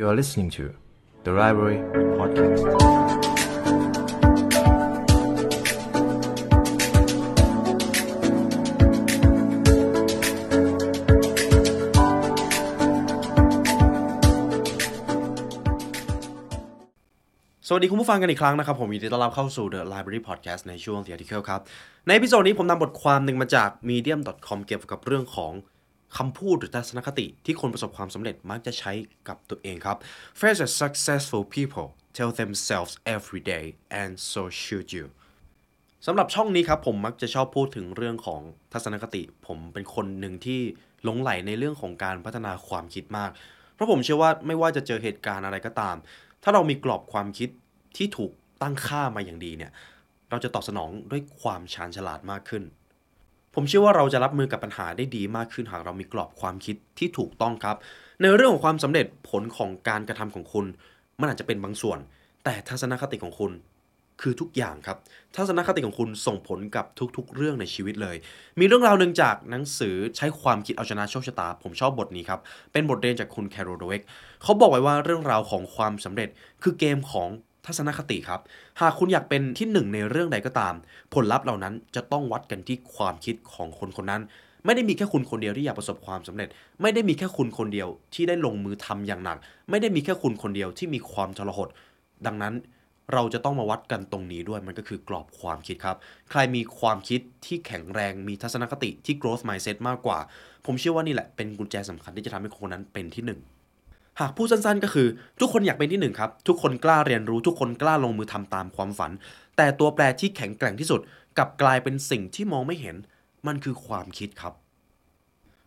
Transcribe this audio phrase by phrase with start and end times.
[0.00, 0.64] You are listening to
[1.24, 1.78] the Library
[2.18, 2.62] Podcast.
[17.66, 21.60] สวัสดีคุณผู้ฟังกันอีกครั้งนะครับ ผมยินดีต้อนรับเข้าสู่ The Library Podcast ในช่วง The Article ครับ
[22.08, 25.52] ในพิโซดนี้ผมนำบทความหนึ่งมาจาก medium.com เกี่ยวกับเรื่องของ
[26.16, 28.92] คำพูดหรือทัศนคติที่คนประสบความสำเร็จมักจะใช้
[29.28, 29.96] กับตัวเองครับ
[30.38, 33.64] Phrase that successful people tell themselves every day
[34.02, 35.06] and so should you
[36.06, 38.40] สำหรับช่องนี้ครับผมมักจะชอบพูดถึงเรื่องของ
[38.72, 40.60] ทัศนคติ ผมเป็นคนหนึ่งที่
[41.04, 43.30] หลงไหลในเรื่องของการพัฒนาความคิดมาก
[43.74, 45.96] เพราะผมเชื่อว่าไม่ว่าจะเจอเหตุการณ์อะไรก็ตาม
[46.42, 47.48] ถ้าเรามีกรอบความคิด
[47.96, 49.72] ที่ถูกตั้งค่ามาอย่างดีเนี่ย
[50.30, 52.62] เราจะตอบสนองด้วยความชาญฉลาดมากขึ้น
[53.60, 57.76] ผมเชื่อว่าเราจะรับมือกับปัญหาได้ดีมากขึ้นหากเรามีกรอบความคิดที่ถูกต้องครับ
[58.22, 60.66] ในเรื่องของความสำเร็จผลของการกระทำของคุณ
[61.20, 61.98] มันอาจจะเป็นบางส่วน
[62.44, 63.52] แต่ทัศนคติของคุณ
[64.20, 64.98] คือทุกอย่างครับ
[65.36, 68.16] ทัศนคติของคุณส่งผลกับทุกๆ เรื่องในชีวิตเลย
[68.58, 72.40] มีเรื่องราวหนึ่งจากหนังสือใช้ความคิดเอาชนะโชคชะตา ผมชอบบทนี้ครับ
[72.72, 74.02] เป็นบทเรียนจากคุณแคโรโดเวก
[74.42, 76.28] เขาบอกไว้ว่าเรื่องราวของความสำเร็จ
[76.62, 77.28] คือเกมของ
[77.68, 78.40] ทัศนคติครับ
[78.80, 80.74] หากคุณอยากเป็นที่หนึ่งในเรื่องใดก็ตาม
[81.14, 84.22] ผลลัพธ์เหล่านั้นจะต้องวัดกันที่ความคิดของคนคนนั้น
[84.64, 86.48] ไม่ได้มีแค่คุณคนเดียวที่อยากประสบความสำเร็จ
[86.82, 89.38] ไม่ได้มีแค่คุณคนเดียวที่ได้ลงมือทำอย่างหนัก
[89.70, 91.68] ไม่ได้มีแค่คุณคนเดียวที่มีความทรหด
[92.26, 92.54] ดังนั้น
[93.14, 95.96] เราจะต้องมาวัดกันตรงนี้ด้วยมันก็คือกรอบความคิดครับ
[96.30, 100.18] ใครมีความคิดที่แข็งแรงมีทัศนคติที่ growth mindset มากกว่า
[100.66, 103.40] ผมเชื่อว่านี่แหละเป็นกุญแจสำคัญที่จะทำให้คนคนนั้นเป็นที่หนึ่ง
[104.20, 105.08] หากพูดสั้นๆ ก็คือ
[105.40, 109.12] ทุกคนอยากเป็นที่หนึ่งครับ ทุกคนกล้าเรียนรู้ทุกคนกล้าลงมือทำตามความฝัน
[109.56, 111.00] แต่ตัวแปรที่แข็งแกร่งที่สุด
[111.36, 112.96] กลับกลายเป็นสิ่งที่มองไม่เห็น
[113.46, 114.54] มันคือความคิดครับ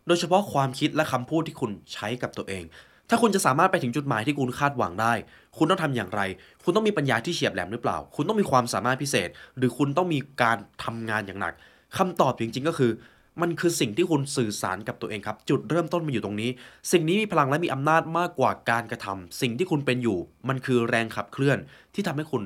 [0.06, 2.64] โดยเฉพาะความคิดและคำพูดที่คุณใช้กับตัวเอง
[3.08, 5.12] ถ้าคุณจะสามารถไปถึงจุดหมายที่คุณคาดหวังได้
[5.58, 6.20] คุณต้องทำอย่างไร
[6.64, 11.54] คุณต้องมีปัญญาที่เฉียบแหลมหรือเปล่า คุณต้องมีความสามารถพิเศษ หรือคุณต้องมีการทำงานอย่างหนัก
[11.96, 12.92] คำตอบจริงๆก็คือ
[13.40, 16.50] มันคือสิ่งที่คุณสื่อสารกับตัวเองครับ จุดเริ่มต้นมันอยู่ตรงนี้
[16.92, 21.58] สิ่งนี้มีพลังและมีอำนาจมากกว่าการกระทำสิ่งที่คุณเป็นอยู่ มันคือแรงขับเคลื่อน
[21.94, 22.42] ที่ทำให้คุณ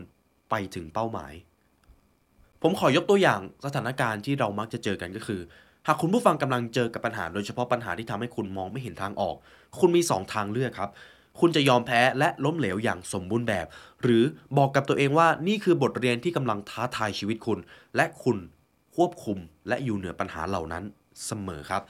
[0.50, 1.32] ไปถึงเป้าหมาย
[2.62, 5.40] ผมขอยกตัวอย่างสถานการณ์ที่เรามักจะเจอกันก็คือ
[5.86, 9.36] หากคุณผู้ฟังกำลังเจอกับปัญหา โดยเฉพาะปัญหาที่ทำให้คุณมองไม่เห็นทางออก
[9.78, 10.90] คุณมี 2 ทางเลือกครับ
[11.40, 13.66] คุณจะยอมแพ้และล้มเหลวอย่างสมบูรณ์แบบ
[14.02, 14.22] หรือ
[14.58, 17.58] บอกกับตัวเองว่านี่คือบทเรียนที่กำลังท้าทายชีวิตคุณ
[17.96, 18.36] และคุณ
[18.96, 20.84] ควบคุม และอยู่เหนือปัญหาเหล่านั้น
[21.26, 21.82] เสมอครับ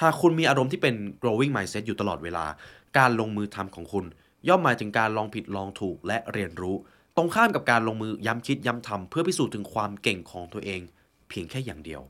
[0.00, 2.46] หากคุณมีอารมณ์ที่เป็น growing mindset อยู่ตลอดเวลา
[2.98, 4.04] การลงมือทำของคุณ
[4.48, 6.76] ย่อมหมายถึงการลองผิดลองถูกและเรียนรู้
[7.16, 10.80] ตรงข้ามกับการลงมือย้ำคิดย้ำทำเพื่อพิสูจน์ถึงความเก่งของตัวเอง
[11.28, 12.02] เพียงแค่อย่างเดียว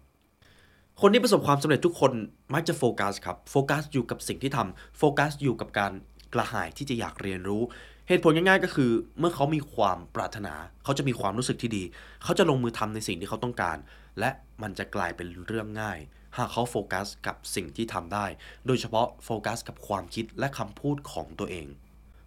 [1.00, 2.12] คนที่ประสบความสำเร็จทุกคน
[2.54, 5.92] มักจะโฟกัสครับ โฟกัสอยู่กับสิ่งที่ทำโฟกัสอยู่กับการ
[6.34, 7.62] กระหายที่จะอยากเรียนรู้
[8.08, 11.82] เหตุผลง่ายๆก็คือ เมื่อเขามีความปรารถนา เขาจะมีความรู้สึกที่ดี
[12.24, 13.76] เขาจะลงมือทำในสิ่งที่เขาต้องการ
[14.18, 14.30] และ
[14.62, 15.98] มันจะกลายเป็นเรื่องง่าย
[16.36, 18.26] หากเขาโฟกัสกับสิ่งที่ทำได้
[18.66, 21.68] โดยเฉพาะโฟกัสกับความคิดและคำพูดของตัวเอง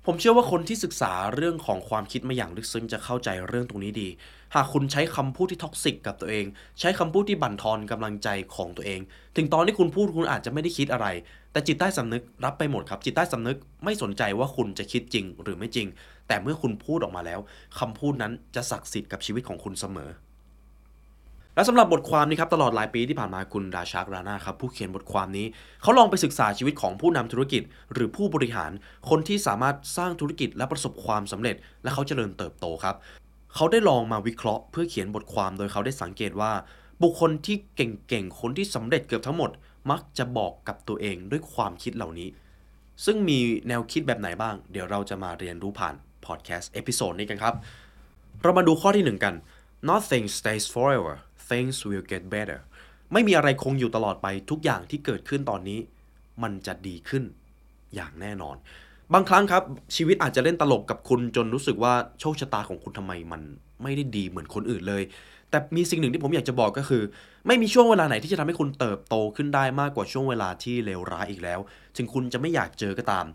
[0.06, 4.10] ผมเชื่อว่าคนที่ศึกษาเรื่องของความคิดมาอย่างลึกซึ้งจะเข้าใจเรื่องตรงนี้ดี
[4.56, 6.46] หากคุณใช้คำพูดที่ toxic กับตัวเอง
[6.80, 9.00] ใช้คำพูดที่บั่นทอนกำลังใจของตัวเอง
[9.36, 11.08] ถึงตอนที่คุณพูดคุณอาจจะไม่ได้คิดอะไร
[11.52, 15.88] แต่จิตใต้สำนึกรับไปหมดครับ จิตใต้สำนึกไม่สนใจว่าคุณจะคิดจริงหรือไม่จริง
[16.28, 17.40] แต่เมื่อคุณพูดออกมาแล้ว
[17.80, 20.10] คำพูดนั้นจะศักดิ์สิทธิ์กับชีวิตของคุณเสมอ
[21.56, 25.46] และสำหรับบทความนี้ครับตลอดหลายปีที่ผ่านมาคุณราชากรานาครับผู้เขียนบทความนี้
[25.82, 28.72] เขาลองไปศึกษาชีวิตของผู้นำธุรกิจ หรือผู้บริหาร
[29.10, 32.96] คนที่สามารถสร้างธุรกิจและประสบความสำเร็จ และเขาเจริญเติบโตครับ
[33.56, 36.52] เขาได้ลองมาวิเคราะห์เพื่อเขียนบทความโดยเขาได้สังเกตว่า
[37.04, 39.50] บุคคลที่เก่งๆคนที่สำเร็จเกือบทั้งหมด
[39.92, 42.30] มักจะบอกกับตัวเองด้วยความคิดเหล่านี้
[43.06, 47.56] ซึ่งมีแนวคิดแบบไหนบ้าง เดี๋ยวเราจะมาเรียนรู้ผ่านพอดแคสต์ episode นี้กันครับ
[48.42, 49.36] เรามาดูข้อที่หนึ่งกัน
[49.90, 51.16] nothing stays forever
[51.50, 52.60] things will get better
[53.14, 55.80] ไม่มีอะไรคงอยู่ตลอดไปทุกอย่างที่เกิดขึ้นตอนนี้
[56.44, 57.24] มันจะดีขึ้น
[57.96, 58.56] อย่างแน่นอน
[59.14, 59.64] บางครั้งครับ
[59.96, 63.42] ชีวิตอาจจะเล่นตลกกับคุณจนรู้สึกว่าโชคชะตาของคุณทำไมมัน
[63.84, 65.04] ไม่ได้ดีเหมือนคนอื่นเลย
[65.50, 67.04] แต่มีสิ่งหนึ่งที่ผมอยากจะบอกก็คือ
[67.48, 71.60] ไม่มีช่วงเวลาไหนที่จะทำให้คุณเติบโตขึ้นได้มากกว่าช่วงเวลาที่เลวร้ายอีกแล้ว
[71.98, 73.26] ถึงคุณจะไม่อยากเจอก็ตาม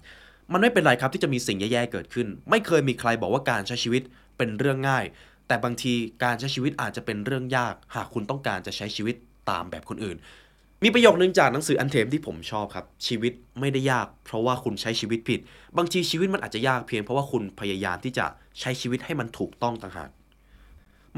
[0.53, 4.03] มันไม่เป็นไรครับที่จะมีสิ่งแย่ๆเกิดขึ้น ไม่เคยมีใครบอกว่าการใช้ชีวิต
[4.37, 5.05] เป็นเรื่องง่าย
[5.49, 9.17] แต่บางทีการใช้ชีวิตอาจจะเป็นเรื่องยาก หากคุณต้องการจะใช้ชีวิต
[9.50, 10.17] ตามแบบคนอื่น
[10.85, 15.41] มีประโยคนึงจากหนังสืออันเทมที่ผมชอบครับ ชีวิตไม่ได้ยาก เพราะว่าคุณใช้ชีวิตผิด
[15.77, 18.27] บางทีชีวิตมันอาจจะยากเพียงเพราะว่าคุณพยายามที่จะ
[18.61, 20.11] ใช้ชีวิตให้มันถูกต้องต่างหาก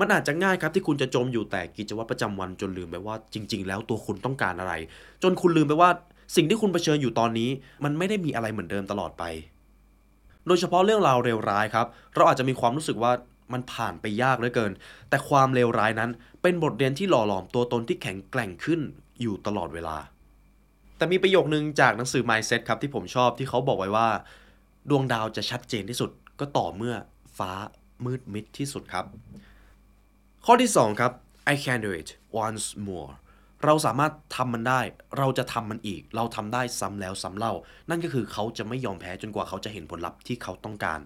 [0.01, 4.75] มันอาจจะง่ายครับที่คุณจะจมอยู่แต่กิจวัตรประจำวันจนลืมไปว่าจริง ๆ แล้วตัวคุณต้องการอะไร
[5.23, 5.91] จนคุณลืมไปว่า
[6.37, 7.51] สิ่งที่คุณเผชิญอยู่ตอนนี้
[7.85, 9.25] มันไม่ได้มีอะไรเหมือนเดิมตลอดไป
[10.47, 13.13] โดยเฉพาะเรื่องราวเลวร้ายครับ เราอาจจะมีความรู้สึกว่า
[13.53, 14.73] มันผ่านไปยากเหลือเกิน
[15.09, 16.11] แต่ความเลวร้ายนั้น
[16.43, 18.81] เป็นบทเรียนที่หล่อหลอมตัวตนที่แข็งแกร่งขึ้น
[19.21, 19.97] อยู่ตลอดเวลา
[20.97, 24.09] แต่มีประโยคนึงจากหนังสือ Mindset ครับที่ผมชอบที่เขาบอกไว้ว่า
[24.91, 26.11] ดวงดาวจะชัดเจนที่สุด
[26.41, 26.95] ก็ต่อเมื่อ
[27.39, 27.51] ฟ้า
[28.05, 29.05] มืดมิดที่สุดครับ
[30.45, 31.13] ข้อที่ 2 ครับ
[31.53, 32.09] I can do it
[32.45, 33.11] once more
[33.65, 34.81] เราสามารถทำมันได้
[35.19, 37.53] เราจะทำมันอีก เราทำได้ซ้ำแล้วซ้ำเล่า
[37.91, 41.01] นั่นก็คือเขาจะไม่ยอมแพ้จนกว่าเขาจะเห็นผลลัพธ์ที่เขาต้องการ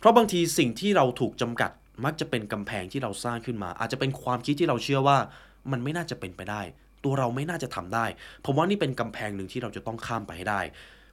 [0.00, 1.70] เพราะบางทีสิ่งที่เราถูกจำกัด
[2.04, 5.18] มักจะเป็นกำแพงที่เราสร้างขึ้นมา อาจจะเป็นความคิดที่เราเชื่อว่า
[5.72, 6.62] มันไม่น่าจะเป็นไปได้
[7.04, 8.06] ตัวเราไม่น่าจะทำได้
[8.44, 10.60] ผมว่านี่เป็นกำแพงหนึ่งที่เราจะต้องข้ามไปให้ได้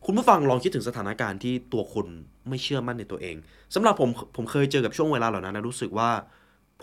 [0.06, 2.08] คุณผู้ฟังลองคิดถึงสถานการณ์ที่ตัวคุณ
[2.50, 3.36] ไม่เชื่อมั่นในตัวเอง
[3.76, 6.10] สำหรับผมผมเคยเจอกับช่วงเวลาเหล่านั้นนะรู้สึกว่า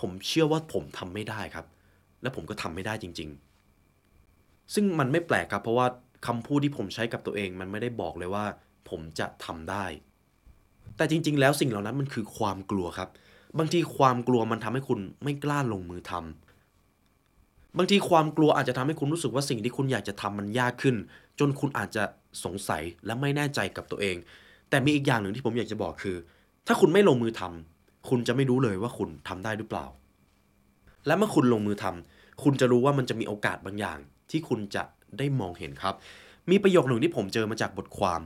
[0.00, 1.67] ผมเชื่อว่าผมทำไม่ได้ครับ
[2.23, 3.29] และผมก็ทำไม่ได้จริง
[4.00, 5.87] ๆ ซึ่งมันไม่แปลกครับ เพราะว่า
[6.27, 8.45] คำพูดที่ผมใช้กับตัวเอง มันไม่ได้บอกเลยว่า
[8.89, 9.85] ผมจะทำได้
[10.97, 13.09] แต่จริง ๆ แล้วสิ่งเหล่านั้นมันคือความกลัวครับ
[13.59, 20.97] บางทีความกลัวมันทำให้คุณไม่กล้าลงมือทำบางทีความกลัวอาจจะทำให้คุณรู้สึกว่าสิ่งที่คุณอยากจะทำมันยากขึ้น
[21.39, 22.05] จนคุณอาจจะ
[22.45, 24.17] สงสัยและไม่แน่ใจกับตัวเอง
[24.71, 26.17] แต่มีอีกอย่างหนึ่งที่ผมอยากจะบอกคือ
[26.67, 29.87] ถ้าคุณไม่ลงมือทำคุณจะไม่รู้เลยว่าคุณทำได้หรือเปล่า
[31.07, 33.99] และเมื่อคุณลงมือทำคุณจะรู้ว่ามันจะมีโอกาสบางอย่าง
[34.31, 34.83] ที่คุณจะ
[35.19, 35.95] ได้มองเห็นครับ
[36.51, 38.21] มีประโยคหนึ่งที่ผมเจอมาจากบทความ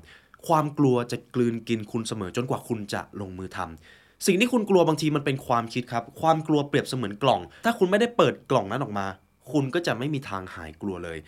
[0.47, 9.07] ความกลัวจะกลืนกินคุณเสมอจนกว่าคุณจะลงมือทำสิ่งที่คุณกลัวบางทีมันเป็นความคิดครับ ความกลัวเปรียบเสมือนกล่อง ถ้าคุณไม่ได้เปิดกล่องนั้นออกมา
[9.53, 11.19] คุณก็จะไม่มีทางหายกลัวเลย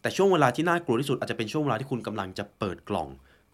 [0.00, 3.08] แต่ช่วงเวลาที่น่ากลัวที่สุดอาจจะเป็นช่วงเวลาที่คุณกำลังจะเปิดกล่อง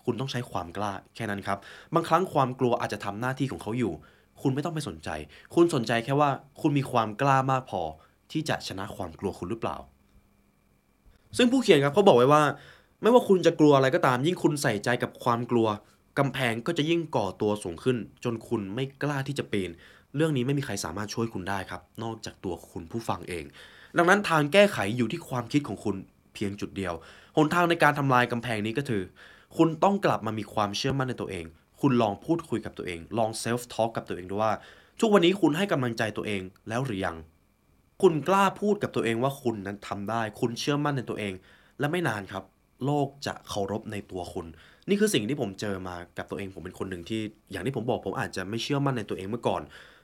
[0.05, 1.59] คุณต้องใช้ความกล้าแค่นั้นครับ
[1.95, 3.93] บางครั้งความกลัวอาจจะทำหน้าที่ของเขาอยู่
[4.43, 5.09] คุณไม่ต้องไปสนใจ
[5.55, 6.31] คุณสนใจแค่ว่า
[6.61, 7.83] คุณมีความกล้ามากพอ
[8.33, 9.77] ที่จะชนะความกลัวคุณหรือเปล่า
[11.37, 12.43] ซึ่งผู้เขียนครับเขาบอกไว้ว่า
[13.03, 15.69] ไม่ว่าคุณจะกลัวอะไรก็ตาม ยิ่งคุณใส่ใจกับความกลัว
[16.19, 19.71] กำแพงก็จะยิ่งก่อตัวสูงขึ้น จนคุณไม่กล้าที่จะปีน
[20.17, 23.45] เรื่องนี้ไม่มีใครสามารถช่วยคุณได้ครับ นอกจากตัวคุณผู้ฟังเอง
[23.97, 25.97] ดังนั้นทางแก้ไขอยู่ที่ความคิดของคุณ
[26.35, 26.95] เพียงจุดเดียว
[27.37, 29.03] หนทางในการทำลายกำแพงนี้ก็คือ
[29.57, 31.45] คุณต้องกลับมามีความเชื่อมั่นในตัวเอง
[31.81, 34.53] คุณลองพูดคุยกับตัวเอง ลองเซลฟ์ทอล์กกับตัวเองดูว่า
[35.01, 37.17] ทุกวันนี้คุณให้กำลังใจตัวเองแล้วหรือยัง
[38.03, 41.33] คุณกล้าพูดกับตัวเองว่าคุณนั้นทำได้ คุณเชื่อมั่นในตัวเอง
[41.79, 42.45] และไม่นานครับ
[42.85, 44.47] โลกจะเคารพในตัวคุณ
[44.89, 47.21] นี่คือสิ่งที่ผมเจอมากับตัวเองผมเป็นคนหนึ่งที่
[47.53, 49.63] อย่างที่ผมบอกผมอาจจะไม่เชื่อมั่นในตัวเองเมื่อก่อน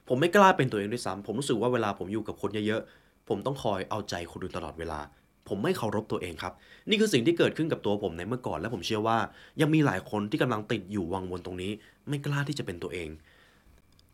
[0.08, 5.00] ผมไม่กล้าเป็นตัวเองด้วยซ้ำผมรู้สึกว่าเวลาผมอยู่กับคนเยอะๆผมต้องคอยเอาใจคนอื่นตลอดเวลา
[5.48, 6.52] ผมไม่เคารพตัวเองครับ
[6.88, 9.18] นี่คือสิ่งที่เกิดขึ้นกับตัวผมในเมื่อก่อน และผมเชื่อว่า
[9.60, 11.72] ยังมีหลายคนที่กำลังติดอยู่วังวนตรงนี้
[12.08, 13.08] ไม่กล้าที่จะเป็นตัวเอง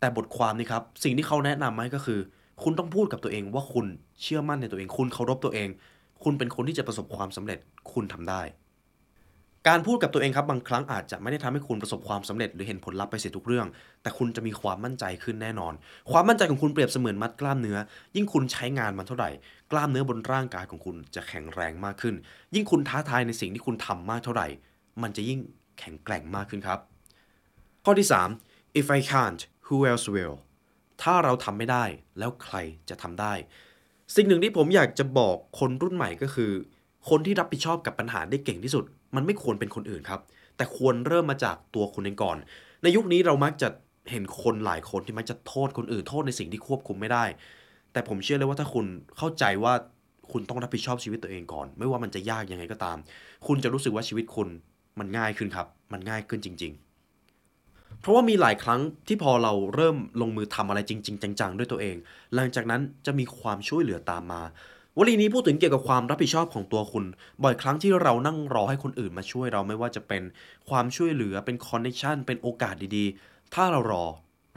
[0.00, 2.20] แต่บทความนี้ครับสิ่งที่เขาแนะนำมาให้ก็คือ
[2.62, 3.86] คุณต้องพูดกับตัวเองว่าคุณ
[4.22, 5.68] เชื่อมั่นในตัวเอง คุณเคารพตัวเอง
[6.24, 7.58] คุณเป็นคนที่จะประสบความสำเร็จ
[7.92, 8.42] คุณทำได้
[9.68, 13.66] การพูดกับตัวเองครับบางครั้งอาจจะไม่ได้ทำให้คุณประสบความสำเร็จหรือเห็นผลลัพธ์ไปเสียทุกเรื่อง
[14.02, 15.72] แต่คุณจะมีความมั่นใจขึ้นแน่นอน
[16.10, 17.78] ความมั่นใจของคุณเปรียบเสมือนมัดกล้ามเนื้อ
[18.16, 19.30] ยิ่งคุณใช้งานมันเท่าไหร่
[19.72, 22.14] กล้ามเนื้อบนร่างกายของคุณจะแข็งแรงมากขึ้น
[22.54, 24.46] ยิ่งคุณท้าทายในสิ่งที่คุณทำมากเท่าไหร่
[25.02, 25.40] มันจะยิ่ง
[25.78, 26.78] แข็งแกร่งมากขึ้นครับ
[27.84, 28.08] ข้อที่
[28.42, 30.34] 3 if I can't who else will
[31.02, 31.84] ถ้าเราทำไม่ได้
[32.18, 32.56] แล้วใคร
[32.88, 33.34] จะทำได้
[34.16, 36.52] สิ่งหนึ่งที่ผมอยากจะบอกคนรุ่นใหม่ก็คือ
[37.08, 38.84] คนที่รับผิดชอบกับปัญหาได้เก่งที่สุด
[39.16, 40.20] มันไม่ควรเป็นคนอื่นครับ
[40.56, 42.36] แต่ควรเริ่มมาจากตัวคุณเองก่อน
[42.82, 43.68] ในยุคนี้เรามักจะ
[44.10, 47.24] เห็นคนหลายคนที่มักจะโทษคนอื่นโทษในสิ่งที่ควบคุมไม่ได้
[47.92, 48.86] แต่ผมเชื่อเลยว่าถ้าคุณ
[49.18, 49.72] เข้าใจว่า
[50.32, 52.98] คุณต้องรับผิดชอบชีวิตตัวเองก่อน ไม่ว่ามันจะยากยังไงก็ตาม
[53.46, 54.48] คุณจะรู้สึกว่าชีวิตคุณ
[54.98, 56.87] มันง่ายขึ้นครับ มันง่ายขึ้นจริง ๆ
[58.00, 61.96] เพราะว่ามีหลายครั้งที่พอเราเริ่มลงมือทำอะไรจริง ๆ จังๆ ด้วยตัวเอง
[62.34, 64.42] หลังจากนั้นจะมีความช่วยเหลือตามมา
[64.98, 67.04] วลีนี้พูดถึงเกี่ยวกับความรับผิดชอบของตัวคุณ
[67.42, 70.22] บ่อยครั้งที่เรานั่งรอให้คนอื่นมาช่วยเราไม่ว่าจะเป็น
[70.68, 74.04] ความช่วยเหลือเป็น connection เป็นโอกาสดีๆ ถ้าเรารอ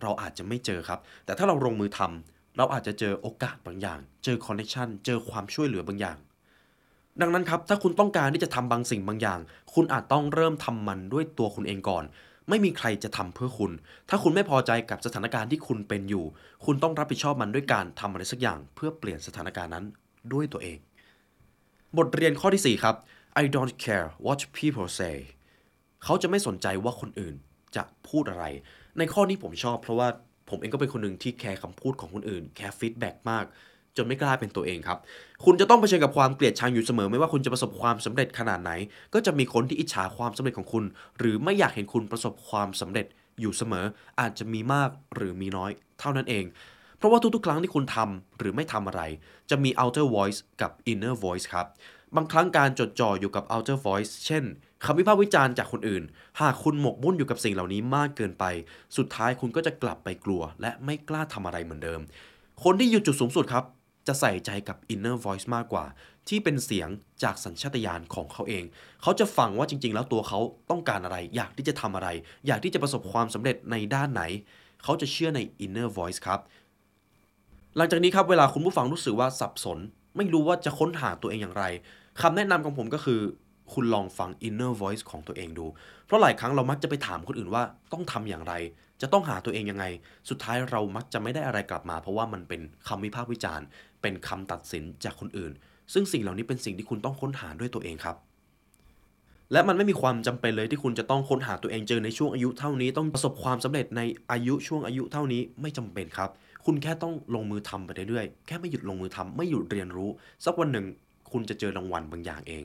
[0.01, 6.17] เราอาจจะไม่เจอครับ แต่ถ้าเราลงมือทำเราอาจจะเจอโอกาสบางอย่าง เจอ connection เจอความช่วยเหลือบางอย่าง
[7.21, 9.39] ดังนั้นครับถ้าคุณต้องการที่จะทำบางสิ่งบางอย่าง
[9.74, 12.03] คุณอาจต้องเริ่มทำมันด้วยตัวคุณเองก่อน
[12.50, 13.71] ไม่มีใครจะทำเพื่อคุณ
[14.10, 16.25] ถ้าคุณไม่พอใจกับสถานการณ์ที่คุณเป็นอยู่
[16.65, 19.86] คุณต้องรับผิดชอบมันด้วยการทำอะไรสักอย่าง เพื่อเปลี่ยนสถานการณ์นั้น
[20.33, 20.77] ด้วยตัวเอง
[21.98, 22.95] บทเรียนข้อที่ 4 ครับ
[23.41, 25.15] I don't care what people say
[26.03, 27.36] เขาจะไม่สนใจว่าคนอื่น
[27.75, 28.45] จะพูดอะไร
[28.98, 30.07] ในข้อนี้ผมชอบเพราะว่า
[30.50, 33.45] ผมเองก็เป็นคนหนึ่งที่แคร์คำพูดของคนอื่น แคร์ feedback มาก
[33.98, 34.98] จนไม่กล้าเป็นตัวเองครับ
[35.45, 38.71] คุณจะต้องเผชิญกับความเกลียดชังอยู่เสมอ ไม่ว่าคุณจะประสบความสำเร็จขนาดไหน
[39.13, 40.83] ก็จะมีคนที่อิจฉาความสำเร็จของคุณ
[41.19, 43.05] หรือไม่อยากเห็นคุณประสบความสำเร็จ
[43.39, 43.86] อยู่เสมอ
[44.19, 46.45] อาจจะมีมากหรือมีน้อย เท่านั้นเอง
[46.98, 49.01] เพราะว่าทุกๆ ครั้งที่คุณทำหรือไม่ทำอะไร
[49.50, 51.67] จะมี outer voice กับ inner voice ครับ
[52.15, 54.43] บางครั้งการจดจ่ออยู่กับ outer voice เช่น
[54.86, 56.03] คำวิพากษ์วิจารณ์จากคนอื่น
[56.41, 58.45] หากคุณหมกมุ่นอยู่กับสิ่งเหล่านี้มากเกินไป
[58.98, 62.01] สุดท้ายคุณก็จะกลับไปกลัว และไม่กล้าทำอะไรเหมือนเดิม
[62.63, 63.63] คนที่อยู่จุดสูงสุดครับ
[64.08, 65.86] จะใส่ใจกับ inner voice มากกว่า
[66.29, 66.89] ที่เป็นเสียง
[67.24, 68.63] จากสัญชาตญาณของเขาเอง
[69.01, 70.39] เขาจะฟังว่าจริง ๆ แล้วตัวเขา
[70.70, 72.08] ต้องการอะไร อยากที่จะทำอะไร
[72.48, 74.24] อยากที่จะประสบความสำเร็จในด้านไหน
[74.84, 76.39] เขาจะเชื่อใน inner voice ครับ
[77.77, 79.79] หลังจากนี้ครับเวลาคุณผู้ฟังรู้สึกว่าสับสน
[80.17, 81.63] ไม่รู้ว่าจะค้นหาตัวเองอย่างไร
[82.22, 83.20] คำแนะนำของผมก็คือ
[83.74, 85.65] คุณลองฟัง inner voice ของตัวเองดู
[86.05, 88.53] เพราะหลายครั้งเรามักจะไปถามคนอื่นว่าต้องทำอย่างไร
[89.01, 89.86] จะต้องหาตัวเองยังไง
[90.29, 93.65] สุดท้ายเรามักจะไม่ได้อะไรกลับมา เพราะว่ามันเป็นคำวิพากษ์วิจารณ์
[94.01, 95.51] เป็นคำตัดสินจากคนอื่น
[95.93, 98.17] ซึ่งสิ่งเหล่านี้เป็นสิ่งที่คุณต้องค้นหาด้วยตัวเองครับ
[99.51, 106.29] และมันไม่มีความจำเป็นเลยที่คุณจะต้องค้นหาตัวเองเจอในช่วงอายุเท่านี้ ต้องประสบความสำเร็จในอายุช่วงอายุเท่านี้ไม่จำเป็นครับ
[106.65, 110.10] คุณแค่ต้องลงมือทำไปเรื่อยๆแค่ไม่หยุดลงมือทำไม่หยุดเรียนรู้
[110.46, 110.86] สักวันหนึ่ง
[111.31, 112.63] คุณจะเจอรางวัลบางอย่างเอง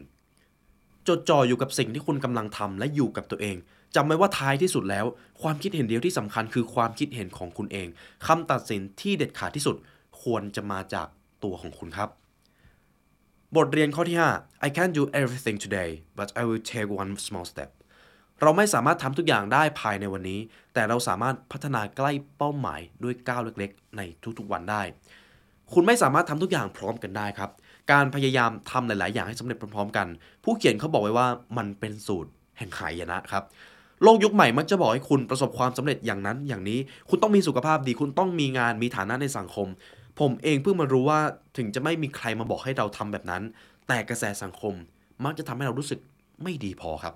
[1.09, 3.57] จดจ่ออยู่กับสิ่งที่คุณกำลังทำและอยู่กับตัวเอง
[3.95, 5.07] จำไว้ว่าท้ายที่สุดแล้ว
[5.43, 7.89] ความคิดเห็นเดียวที่สำคัญคือความคิดเห็นของคุณเอง
[8.27, 9.77] คำตัดสินที่เด็ดขาดที่สุด
[10.23, 11.07] ควรจะมาจาก
[11.45, 12.11] ตัวของคุณครับ
[13.57, 17.71] บทเรียนข้อที่ 5 I can't do everything today but I will take one small step
[18.41, 20.41] เราไม่สามารถทำทุกอย่างได้ภายในวันนี้
[20.75, 24.01] แต่เราสามารถพัฒนาใกล้เป้าหมายด้วยก้าวเล็กๆ ใน
[24.39, 24.83] ทุกๆวันได้
[25.73, 27.51] คุณไม่สามารถทำทุกอย่างพร้อมกันได้ครับ
[27.93, 30.07] การพยายามทำหลาย ๆ อย่างให้สำเร็จพร้อมๆ กัน
[30.45, 33.45] ผู้เขียนเขาบอกไว้ว่ามันเป็นสูตรแห่งหายนะครับ
[34.03, 36.79] โลกยุคใหม่มักจะบอกให้คุณประสบความสำเร็จอย่างนั้นอย่างนี้
[37.09, 39.69] คุณต้องมีสุขภาพดี คุณต้องมีงานมีฐานะในสังคม
[40.21, 41.21] ผมเองเพิ่งมารู้ว่า
[41.57, 43.43] ถึงจะไม่มีใครมาบอกให้เราทำแบบนั้น
[43.89, 44.75] แต่กระแสสังคม
[45.25, 46.01] มักจะทำให้เรารู้สึก
[46.43, 47.15] ไม่ดีพอครับ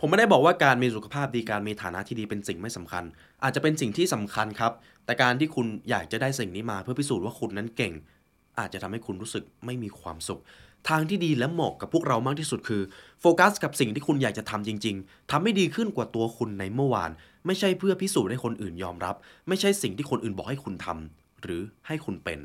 [0.00, 3.04] ผมไม่ได้บอกว่าการมีสุขภาพดีการมีฐานะที่ดีเป็นสิ่งไม่สำคัญ
[3.42, 4.72] อาจจะเป็นสิ่งที่สำคัญครับ
[5.04, 7.92] แต่การที่คุณอยากจะได้สิ่งนี้มาเพื่อพิสูจน์ว่าคุณนั้นเก่ง
[8.58, 10.40] อาจจะทำให้คุณรู้สึกไม่มีความสุข
[10.88, 12.82] ทางที่ดีและเหมาะกับพวกเรามากที่สุดคือ
[13.20, 17.10] โฟกัสกับสิ่งที่คุณอยากจะทำจริง ๆทำให้ดีขึ้นกว่าตัวคุณในเมื่อวาน
[17.46, 19.14] ไม่ใช่เพื่อพิสูจน์ให้คนอื่นยอมรับ
[19.48, 22.40] ไม่ใช่สิ่งที่คนอื่นบอกให้คุณทำ หรือให้คุณเป็น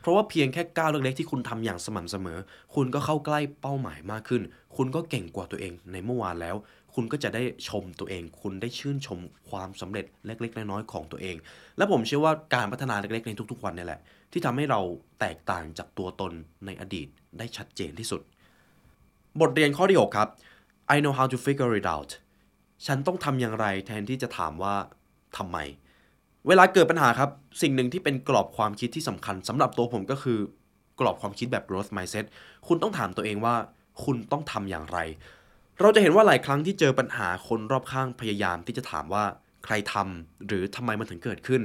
[0.00, 2.38] เพราะว่าเพียงแค่ก้าวเล็กๆที่คุณทำอย่างสม่ำเสมอ
[2.74, 4.42] คุณก็เข้าใกล้เป้าหมายมากขึ้น
[4.76, 6.56] คุณก็เก่งกว่าตัวเองในเมื่อวานแล้ว
[6.94, 9.18] คุณก็จะได้ชมตัวเอง คุณได้ชื่นชม
[9.50, 11.36] ความสำเร็จเล็กๆน้อยๆของตัวเอง
[11.76, 14.00] และผมเชื่อว่าการพัฒนาเล็กๆในทุกๆวันนี่แหละ
[14.32, 14.80] ที่ทำให้เรา
[15.20, 16.32] แตกต่างจากตัวตน
[16.66, 17.08] ในอดีต
[17.38, 18.20] ได้ชัดเจนที่สุด
[19.40, 20.28] บทเรียนข้อที่6ครับ
[20.94, 22.10] I know how to figure it out
[22.86, 24.74] ฉันต้องทำอย่างไรแทนที่จะถามว่า
[25.36, 25.58] ทำไม
[26.48, 27.30] เวลาเกิดปัญหาครับ
[27.62, 30.38] สิ่งหนึ่งที่เป็นกรอบความคิดที่สำคัญสำหรับตัวผมก็คือ
[31.00, 32.26] กรอบความคิดแบบ growth mindset
[32.68, 33.54] คุณต้องถามตัวเองว่า
[34.04, 34.98] คุณต้องทำอย่างไร
[35.80, 39.24] เราจะเห็นว่าหลายครั้งที่เจอปัญหาคนรอบข้างพยายามที่จะถามว่า
[39.64, 41.62] ใครทำหรือทำไมมันถึงเกิดขึ้น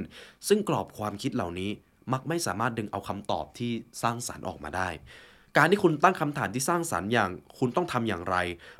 [0.48, 1.70] ซึ่งกรอบความคิดเหล่านี้
[2.12, 3.72] มักไม่สามารถดึงเอาคำตอบที่
[4.02, 4.88] สร้างสารรค์ออกมาได้
[5.56, 8.36] การที่คุณตั้งคำถามที่สร้างสรรค์อย่าง คุณต้องทำอย่างไร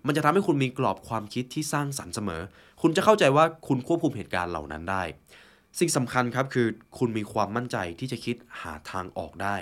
[0.07, 2.43] มันจะทำให้คุณมีกรอบความคิดที่สร้างสรรค์เสมอ
[2.83, 5.03] คุณจะเข้าใจว่าคุณควบคุมเหตุการณ์เหล่านั้นได้
[5.79, 6.67] สิ่งสำคัญครับคือ
[6.99, 9.57] คุณมีความมั่นใจที่จะคิดหาทางออกได้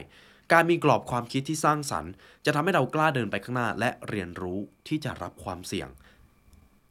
[0.53, 2.13] การมีกรอบความคิดที่สร้างสรรค์
[2.45, 5.89] จะทำให้เรากล้าเดินไปข้างหน้า และเรียนรู้ที่จะรับความเสี่ยง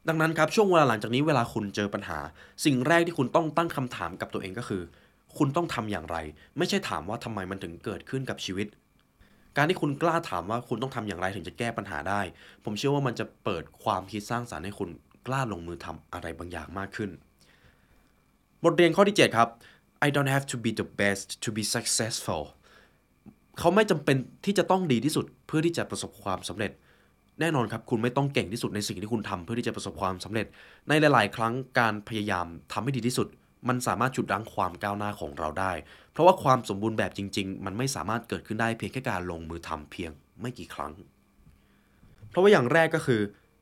[0.08, 2.20] ดังนั้นครับช่วงเวลาหลังจากนี้เวลาคุณเจอปัญหา
[2.66, 4.84] สิ่งแรกที่คุณต้องตั้งคำถามกับตัวเองก็คือ
[5.38, 6.18] คุณต้องทำอย่างไร
[6.58, 8.68] ไม่ใช่ถามว่าทำไมมันถึงเกิดขึ้นกับชีวิต
[9.58, 12.22] การที่คุณกล้าถามว่าคุณต้องทำอย่างไรถึงจะแก้ปัญหาได้
[12.64, 14.90] ผมเชื่อว่ามันจะเปิดความคิดสร้างสรรค์ให้คุณ
[15.28, 17.12] กล้าลงมือทำอะไรบางอย่างมากขึ้น
[18.66, 19.50] บทเรียนข้อที่ 7 ครับ
[20.06, 22.44] I don't have to be the best to be successful
[23.60, 26.72] เขาไม่จำเป็นที่จะต้องดีที่สุดเพื่อที่จะประสบความสำเร็จ
[27.40, 30.46] แน่นอนครับ คุณไม่ต้องเก่งที่สุดในสิ่งที่คุณทำเพื่อที่จะประสบความสำเร็จ
[30.90, 33.28] ในหลาย ๆ ครั้งการพยายามทำให้ดีที่สุด
[33.68, 35.72] มันสามารถจุดรั้งความก้าวหน้าของเราได้
[36.12, 40.94] เพราะว่าความสมบูรณ์แบบจริง ๆ มันไม่สามารถเกิดขึ้นได้เพียงแค่การลงมือทำเพียงไม่กี่ครั้ง
[42.30, 43.22] เพราะว่าอย่างแรกก็คือ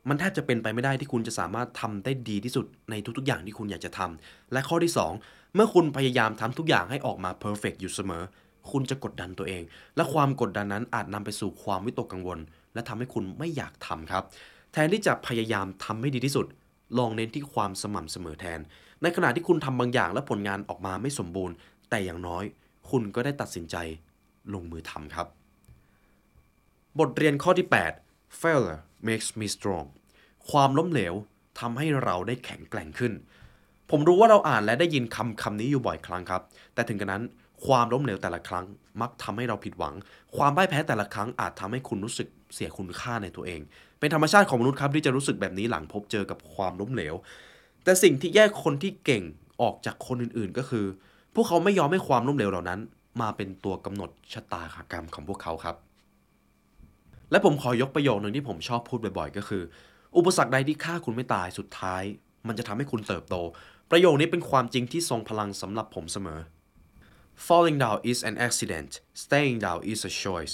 [0.10, 4.92] มันแทบจะเป็นไปไม่ได้ที่คุณจะสามารถทำได้ดีที่สุดในทุกๆ อย่างที่คุณอยากจะทำและข้อที่
[5.24, 8.24] 2 เมื่อคุณพยายามทำทุกอย่างให้ออกมาเพอร์เฟกอยู่เสมอ
[8.72, 9.64] คุณจะกดดันตัวเอง
[9.96, 12.40] และความกดดันนั้นอาจนำไปสู่ความวิตกกังวล
[12.74, 14.24] และทำให้คุณไม่อยากทำครับ
[14.74, 16.46] แทนที่จะพยายามทำให้ดีที่สุด
[16.98, 18.60] ลองเน้นที่ความสม่ำเสมอแทน
[19.02, 21.56] ในขณะที่คุณทำบางอย่างและผลงานออกมาไม่สมบูรณ์
[21.90, 22.44] แต่อย่างน้อย
[22.90, 23.76] คุณก็ได้ตัดสินใจ
[24.54, 25.28] ลงมือทำครับ
[27.00, 27.68] บทเรียนข้อที่
[28.04, 29.86] 8 failure makes me strong
[30.50, 31.14] ความล้มเหลว
[31.60, 33.14] ทำให้เราได้แข็งแกร่งขึ้น
[33.90, 36.42] ผมรู้ว่าเราอ่านและได้ยินคำคำนี้อยู่บ่อยครั้งครับ
[36.74, 37.24] แต่ถึงกระนั้น
[37.66, 38.66] ความล้มเหลวแต่ละครั้ง
[39.02, 39.96] มักทำให้เราผิดหวัง
[40.38, 43.62] ความพ่ายแพ้แต่ละครั้งอาจทำให้คุณรู้สึกเสียคุณค่าในตัวเอง
[44.00, 47.16] เป็นธรรมชาติของมนุษย์ครับที่จะรู้สึกแบบนี้หลังพบเจอกับความล้มเหลว
[47.84, 49.24] แต่สิ่งที่แยกคนที่เก่ง
[49.62, 50.86] ออกจากคนอื่นๆ ก็คือ
[51.34, 52.80] พวกเขาไม่ยอมให้ความล้มเหลวเหล่านั้น
[53.22, 55.76] มาเป็นตัวกำหนดชะตากรรมของพวกเขาครับ
[57.32, 59.64] และผมขอยกประโยคหนึ่งที่ผมชอบพูดบ่อยๆ ก็คือ
[60.18, 62.04] อุปสรรคใดที่ฆ่าคุณไม่ตายสุดท้าย
[62.48, 63.36] มันจะทำให้คุณเติบโต
[63.92, 66.40] ประโยคนี้เป็นความจริงที่ทรงพลังสำหรับผมเสมอ
[67.46, 68.92] falling down is an accident
[69.24, 70.54] staying down is a choice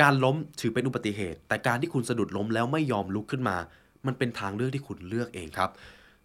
[0.00, 3.56] การล้มถือเป็นอุบัติเหตุ แต่การที่คุณสะดุดล้มแล้วไม่ยอมลุกขึ้นมา
[4.06, 5.70] มันเป็นทางเลือกที่คุณเลือกเองครับ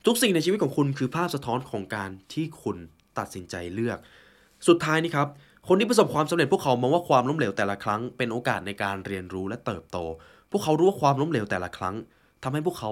[0.05, 2.77] ทุกสิ่งในชีวิตของคุณคือภาพสะท้อนของการที่คุณ
[3.17, 3.97] ตัดสินใจเลือก
[4.67, 5.27] สุดท้ายนี่ครับ
[5.67, 9.97] คนที่ประสบความสำเร็จพวกเขามองว่าความล้มเหลวแต่ละครั้งเป็นโอกาสในการเรียนรู้และเติบโต
[10.51, 11.95] พวกเขารู้ว่าความล้มเหลวแต่ละครั้ง
[12.43, 12.91] ทำให้พวกเขา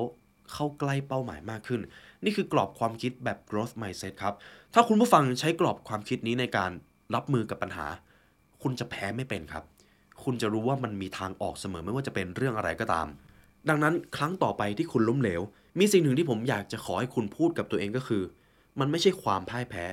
[0.53, 1.81] เข้าใกล้เป้าหมายมากขึ้น
[2.23, 4.33] นี่คือกรอบความคิดแบบ growth mindset ครับ
[4.73, 6.71] ถ้าคุณผู้ฟังใช้กรอบความคิดนี้ในการ
[7.15, 7.87] รับมือกับปัญหา
[8.61, 9.63] คุณจะแพ้ไม่เป็นครับ
[10.23, 13.07] คุณจะรู้ว่ามันมีทางออกเสมอไม่ว่าจะเป็นเรื่องอะไรก็ตาม
[13.69, 15.41] ดังนั้นครั้งต่อไปที่คุณล้มเหลว
[15.79, 18.23] มีสิ่งหนึ่งที่ผมอยากจะขอให้คุณพูดกับตัวเองก็คือ
[18.79, 19.85] มันไม่ใช่ความพ่ายแพ้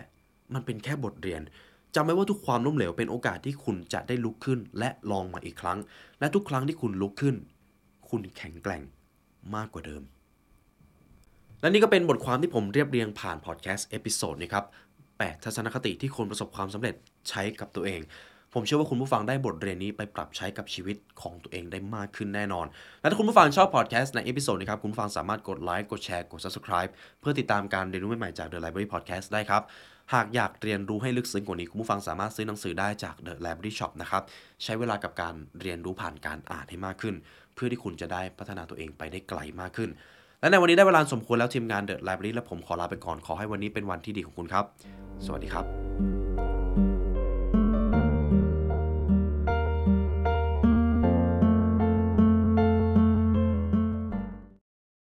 [0.54, 1.42] มันเป็นแค่บทเรียน
[1.94, 5.78] จำไว้ว่าทุกความล้มเหลวเป็นโอกาสที่คุณจะได้ลุกขึ้น และลองมาอีกครั้ง
[6.20, 7.36] และทุกครั้งที่คุณลุกขึ้น
[8.10, 8.82] คุณแข็งแกร่ง
[9.56, 10.02] มากกว่าเดิม
[11.60, 14.64] และนี่ก็เป็นบทความที่ผมเรียบเรียงผ่านพอดแคสต์ episode นี้ครับ
[15.18, 16.94] แปดทัศนคติที่คนประสบความสำเร็จ
[17.28, 18.00] ใช้กับตัวเอง
[18.54, 22.66] ผมเชื่อว่าคุณผู้ฟังได้บทเรียนนี้ไปปรับใช้กับชีวิตของตัวเองได้มากขึ้นแน่นอน
[23.00, 29.62] และถ้าคุณผู้ฟังชอบพอดแคสต์ใน episode นี้ครับ คุณผู้ฟังสามารถกดไลค์ กดแชร์ กด subscribe เพื่อติดตามการเรียนรู้ใหม่ๆจาก The Library Podcast ได้ครับ
[30.14, 34.22] หากอยากเรียนรู้ให้ลึกซึ้งกว่านี้ คุณผู้ฟังสามารถซื้อหนังสือได้จาก The Library Shop นะครับ
[34.64, 37.14] ใช้เวลากับการเรียนรู้ผ่านการอ่านให้มากขึ้น
[37.54, 39.90] เพื่อที่คุณจะได้พัฒนาตัวเองไปได้ไกลมากขึ้น
[40.40, 44.64] และในวันนี้ได้เวลาสมควรแล้วทีมงาน The Library และผมขอลาไปก่อนขอให้วันนี้เป็นวันที่ดีของคุณครับ
[45.26, 46.23] สวัสดีครับ